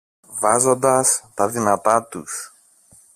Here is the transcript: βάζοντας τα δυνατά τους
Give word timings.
βάζοντας 0.39 1.23
τα 1.33 1.47
δυνατά 1.47 2.03
τους 2.07 2.53